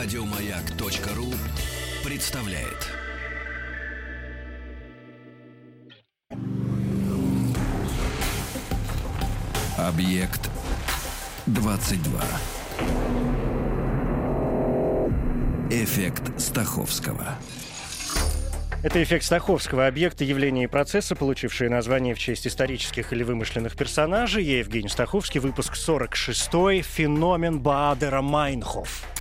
Радиомаяк.ру 0.00 1.34
представляет. 2.08 2.86
Объект 9.76 10.48
22. 11.46 12.22
Эффект 15.70 16.40
Стаховского. 16.40 17.34
Это 18.84 19.02
эффект 19.02 19.24
Стаховского, 19.24 19.88
объекты 19.88 20.24
явления 20.24 20.62
и 20.62 20.68
процесса, 20.68 21.16
получившие 21.16 21.68
название 21.70 22.14
в 22.14 22.20
честь 22.20 22.46
исторических 22.46 23.12
или 23.12 23.24
вымышленных 23.24 23.74
персонажей. 23.76 24.44
Я 24.44 24.58
Евгений 24.60 24.88
Стаховский, 24.88 25.40
выпуск 25.40 25.74
46 25.74 26.84
«Феномен 26.84 27.58
Баадера 27.58 28.22
Майнхоф». 28.22 29.17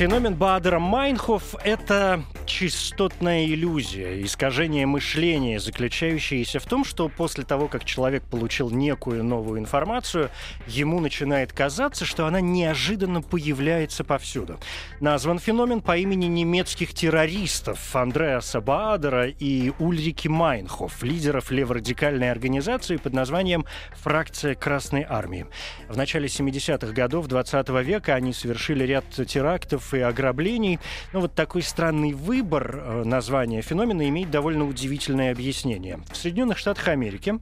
Феномен 0.00 0.34
Баадера 0.34 0.78
Майнхоф– 0.78 1.54
это 1.62 2.22
частотная 2.50 3.46
иллюзия, 3.46 4.22
искажение 4.22 4.84
мышления, 4.84 5.60
заключающееся 5.60 6.58
в 6.58 6.66
том, 6.66 6.84
что 6.84 7.08
после 7.08 7.44
того, 7.44 7.68
как 7.68 7.84
человек 7.84 8.22
получил 8.24 8.70
некую 8.70 9.24
новую 9.24 9.60
информацию, 9.60 10.30
ему 10.66 11.00
начинает 11.00 11.52
казаться, 11.52 12.04
что 12.04 12.26
она 12.26 12.40
неожиданно 12.40 13.22
появляется 13.22 14.04
повсюду. 14.04 14.58
Назван 15.00 15.38
феномен 15.38 15.80
по 15.80 15.96
имени 15.96 16.26
немецких 16.26 16.92
террористов 16.92 17.94
Андреаса 17.94 18.60
Баадера 18.60 19.28
и 19.28 19.72
Ульрики 19.78 20.28
Майнхоф, 20.28 21.02
лидеров 21.02 21.50
леворадикальной 21.50 22.30
организации 22.30 22.96
под 22.96 23.14
названием 23.14 23.64
«Фракция 24.02 24.54
Красной 24.54 25.06
Армии». 25.08 25.46
В 25.88 25.96
начале 25.96 26.26
70-х 26.26 26.92
годов 26.92 27.28
20 27.28 27.68
века 27.84 28.14
они 28.14 28.32
совершили 28.32 28.84
ряд 28.84 29.04
терактов 29.08 29.94
и 29.94 30.00
ограблений. 30.00 30.80
Но 31.12 31.20
вот 31.20 31.34
такой 31.34 31.62
странный 31.62 32.12
выбор 32.12 32.39
выбор 32.40 32.80
э, 32.82 33.04
названия 33.04 33.60
феномена 33.60 34.08
имеет 34.08 34.30
довольно 34.30 34.66
удивительное 34.66 35.30
объяснение. 35.30 36.00
В 36.10 36.16
Соединенных 36.16 36.56
Штатах 36.56 36.88
Америки 36.88 37.38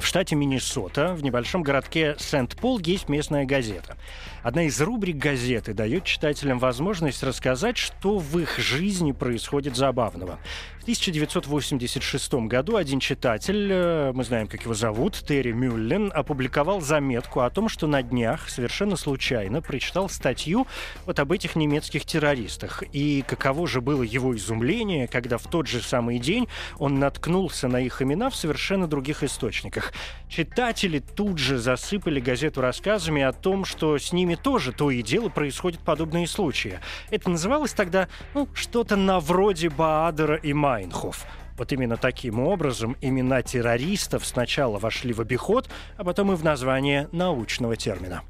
в 0.00 0.06
штате 0.06 0.34
Миннесота, 0.34 1.14
в 1.14 1.22
небольшом 1.22 1.62
городке 1.62 2.16
Сент-Пол, 2.18 2.80
есть 2.80 3.08
местная 3.08 3.44
газета. 3.44 3.96
Одна 4.42 4.64
из 4.64 4.80
рубрик 4.80 5.16
газеты 5.16 5.74
дает 5.74 6.04
читателям 6.04 6.58
возможность 6.58 7.22
рассказать, 7.22 7.76
что 7.76 8.18
в 8.18 8.38
их 8.38 8.58
жизни 8.58 9.12
происходит 9.12 9.76
забавного. 9.76 10.38
В 10.78 10.82
1986 10.82 12.32
году 12.46 12.76
один 12.76 13.00
читатель, 13.00 13.68
э, 13.70 14.12
мы 14.14 14.24
знаем, 14.24 14.46
как 14.48 14.62
его 14.62 14.72
зовут, 14.72 15.22
Терри 15.28 15.52
Мюллен, 15.52 16.10
опубликовал 16.14 16.80
заметку 16.80 17.40
о 17.40 17.50
том, 17.50 17.68
что 17.68 17.86
на 17.86 18.02
днях 18.02 18.48
совершенно 18.48 18.96
случайно 18.96 19.60
прочитал 19.60 20.08
статью 20.08 20.66
вот 21.04 21.20
об 21.20 21.32
этих 21.32 21.54
немецких 21.54 22.06
террористах. 22.06 22.82
И 22.92 23.22
каково 23.28 23.68
же 23.68 23.82
было 23.82 24.02
его 24.02 24.34
изумление, 24.34 25.06
когда 25.06 25.36
в 25.36 25.46
тот 25.48 25.66
же 25.66 25.82
самый 25.82 26.18
день 26.18 26.48
он 26.78 26.98
наткнулся 26.98 27.68
на 27.68 27.76
их 27.76 28.00
имена 28.00 28.30
в 28.30 28.36
совершенно 28.36 28.86
других 28.86 29.22
источниках. 29.22 29.89
Читатели 30.28 31.00
тут 31.00 31.38
же 31.38 31.58
засыпали 31.58 32.20
газету 32.20 32.62
рассказами 32.62 33.22
о 33.22 33.32
том, 33.32 33.64
что 33.64 33.98
с 33.98 34.12
ними 34.12 34.34
тоже 34.34 34.72
то 34.72 34.90
и 34.90 35.02
дело 35.02 35.28
происходят 35.28 35.80
подобные 35.80 36.26
случаи. 36.26 36.80
Это 37.10 37.28
называлось 37.28 37.72
тогда 37.72 38.08
ну, 38.32 38.48
что-то 38.54 38.96
на 38.96 39.20
вроде 39.20 39.68
Баадера 39.68 40.36
и 40.36 40.52
Ма 40.52 40.70
Майнхоф. 40.70 41.26
Вот 41.58 41.72
именно 41.72 41.96
таким 41.96 42.38
образом 42.40 42.96
имена 43.00 43.42
террористов 43.42 44.24
сначала 44.24 44.78
вошли 44.78 45.12
в 45.12 45.20
обиход, 45.20 45.68
а 45.96 46.04
потом 46.04 46.32
и 46.32 46.36
в 46.36 46.44
название 46.44 47.08
научного 47.12 47.76
термина. 47.76 48.22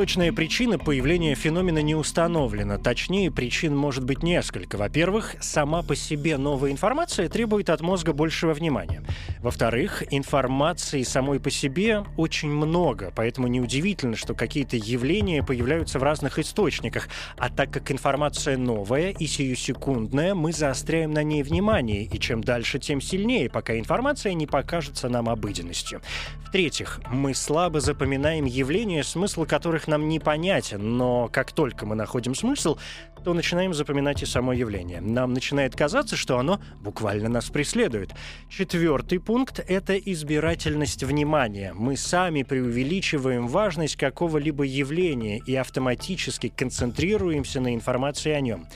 Точная 0.00 0.32
причина 0.32 0.78
появления 0.78 1.34
феномена 1.34 1.82
не 1.82 1.94
установлена. 1.94 2.78
Точнее, 2.78 3.30
причин 3.30 3.76
может 3.76 4.02
быть 4.02 4.22
несколько. 4.22 4.76
Во-первых, 4.76 5.34
сама 5.40 5.82
по 5.82 5.94
себе 5.94 6.38
новая 6.38 6.70
информация 6.70 7.28
требует 7.28 7.68
от 7.68 7.82
мозга 7.82 8.14
большего 8.14 8.54
внимания. 8.54 9.02
Во-вторых, 9.42 10.02
информации 10.10 11.02
самой 11.02 11.38
по 11.38 11.50
себе 11.50 12.06
очень 12.16 12.48
много, 12.48 13.12
поэтому 13.14 13.46
неудивительно, 13.46 14.16
что 14.16 14.32
какие-то 14.32 14.78
явления 14.78 15.42
появляются 15.42 15.98
в 15.98 16.02
разных 16.02 16.38
источниках. 16.38 17.10
А 17.36 17.50
так 17.50 17.70
как 17.70 17.92
информация 17.92 18.56
новая 18.56 19.10
и 19.10 19.26
сиюсекундная, 19.26 20.34
мы 20.34 20.54
заостряем 20.54 21.10
на 21.10 21.22
ней 21.22 21.42
внимание, 21.42 22.04
и 22.04 22.18
чем 22.18 22.42
дальше, 22.42 22.78
тем 22.78 23.02
сильнее, 23.02 23.50
пока 23.50 23.78
информация 23.78 24.32
не 24.32 24.46
покажется 24.46 25.10
нам 25.10 25.28
обыденностью. 25.28 26.00
В-третьих, 26.46 27.00
мы 27.12 27.34
слабо 27.34 27.80
запоминаем 27.80 28.46
явления, 28.46 29.04
смысл 29.04 29.44
которых 29.44 29.89
нам 29.90 30.08
непонятен, 30.08 30.96
но 30.96 31.28
как 31.30 31.52
только 31.52 31.84
мы 31.84 31.94
находим 31.94 32.34
смысл, 32.34 32.78
то 33.22 33.34
начинаем 33.34 33.74
запоминать 33.74 34.22
и 34.22 34.26
само 34.26 34.52
явление. 34.54 35.02
Нам 35.02 35.34
начинает 35.34 35.76
казаться, 35.76 36.16
что 36.16 36.38
оно 36.38 36.58
буквально 36.80 37.28
нас 37.28 37.50
преследует. 37.50 38.14
Четвертый 38.48 39.20
пункт— 39.20 39.62
это 39.68 39.98
избирательность 39.98 41.04
внимания. 41.04 41.74
Мы 41.74 41.96
сами 41.98 42.42
преувеличиваем 42.42 43.46
важность 43.46 43.96
какого-либо 43.96 44.64
явления 44.64 45.38
и 45.38 45.54
автоматически 45.54 46.48
концентрируемся 46.48 47.60
на 47.60 47.74
информации 47.74 48.30
о 48.30 48.40
нем. 48.40 48.66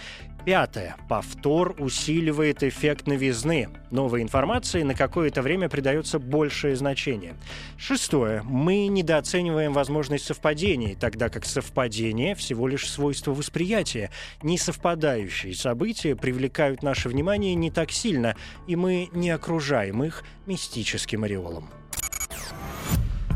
Пятое. 0.45 0.97
Повтор 1.09 1.75
усиливает 1.79 2.63
эффект 2.63 3.07
новизны. 3.07 3.71
Новой 3.91 4.21
информации 4.21 4.83
на 4.83 4.95
какое-то 4.95 5.41
время 5.41 5.71
придается 5.71 6.19
большее 6.19 6.77
значение. 6.77 7.35
Шестое. 7.79 8.43
Мы 8.43 8.89
недооцениваем 8.89 9.73
возможность 9.73 10.27
совпадений, 10.27 10.97
тогда 11.01 11.31
как 11.31 11.47
совпадение 11.47 12.35
всего 12.35 12.69
лишь 12.69 12.91
свойство 12.91 13.33
восприятия. 13.33 14.11
Несовпадающие 14.43 15.55
события 15.55 16.15
привлекают 16.15 16.83
наше 16.83 17.09
внимание 17.09 17.55
не 17.55 17.71
так 17.71 17.91
сильно, 17.91 18.37
и 18.67 18.77
мы 18.77 19.09
не 19.13 19.31
окружаем 19.31 20.05
их 20.05 20.25
мистическим 20.45 21.25
ореолом. 21.25 21.71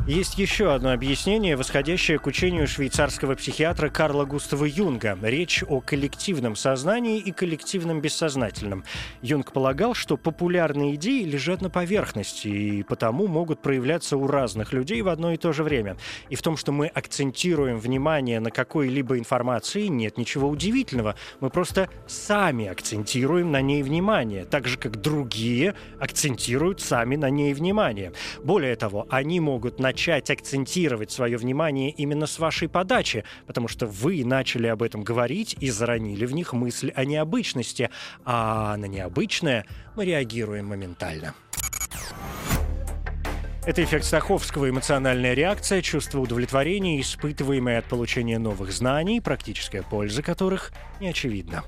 Есть 0.08 0.38
еще 0.38 0.72
одно 0.72 0.92
объяснение, 0.92 1.54
восходящее 1.54 2.18
к 2.18 2.26
учению 2.26 2.66
швейцарского 2.66 3.34
психиатра 3.34 3.90
Карла 3.90 4.24
Густава 4.24 4.64
Юнга. 4.64 5.18
Речь 5.20 5.62
о 5.68 5.82
коллективном 5.82 6.56
сознании 6.56 7.18
и 7.18 7.30
коллективном 7.30 8.00
бессознательном. 8.00 8.84
Юнг 9.20 9.52
полагал, 9.52 9.92
что 9.92 10.16
популярные 10.16 10.94
идеи 10.94 11.24
лежат 11.24 11.60
на 11.60 11.68
поверхности 11.68 12.48
и 12.48 12.82
потому 12.84 13.26
могут 13.26 13.60
проявляться 13.60 14.16
у 14.16 14.26
разных 14.26 14.72
людей 14.72 15.02
в 15.02 15.08
одно 15.08 15.32
и 15.32 15.36
то 15.36 15.52
же 15.52 15.62
время. 15.62 15.98
И 16.30 16.36
в 16.36 16.40
том, 16.40 16.56
что 16.56 16.72
мы 16.72 16.86
акцентируем 16.86 17.76
внимание 17.76 18.40
на 18.40 18.50
какой-либо 18.50 19.18
информации, 19.18 19.88
нет 19.88 20.16
ничего 20.16 20.48
удивительного. 20.48 21.16
Мы 21.40 21.50
просто 21.50 21.90
сами 22.06 22.66
акцентируем 22.66 23.52
на 23.52 23.60
ней 23.60 23.82
внимание, 23.82 24.46
так 24.46 24.68
же, 24.68 24.78
как 24.78 25.02
другие 25.02 25.74
акцентируют 26.00 26.80
сами 26.80 27.16
на 27.16 27.28
ней 27.28 27.52
внимание. 27.52 28.14
Более 28.42 28.74
того, 28.74 29.06
они 29.10 29.38
могут 29.40 29.78
начать 29.78 29.97
начать 29.98 30.30
акцентировать 30.30 31.10
свое 31.10 31.36
внимание 31.36 31.90
именно 31.90 32.28
с 32.28 32.38
вашей 32.38 32.68
подачи, 32.68 33.24
потому 33.48 33.66
что 33.66 33.88
вы 33.88 34.24
начали 34.24 34.68
об 34.68 34.84
этом 34.84 35.02
говорить 35.02 35.56
и 35.58 35.70
заронили 35.70 36.24
в 36.24 36.32
них 36.32 36.52
мысль 36.52 36.92
о 36.94 37.04
необычности, 37.04 37.90
а 38.24 38.76
на 38.76 38.84
необычное 38.84 39.66
мы 39.96 40.04
реагируем 40.04 40.66
моментально. 40.66 41.34
Это 43.66 43.82
эффект 43.82 44.04
Стаховского, 44.04 44.70
эмоциональная 44.70 45.34
реакция, 45.34 45.82
чувство 45.82 46.20
удовлетворения, 46.20 47.00
испытываемое 47.00 47.80
от 47.80 47.86
получения 47.86 48.38
новых 48.38 48.70
знаний, 48.70 49.20
практическая 49.20 49.82
польза 49.82 50.22
которых 50.22 50.70
не 51.00 51.08
очевидна. 51.08 51.64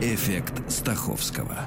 Эффект 0.00 0.70
Стаховского. 0.70 1.66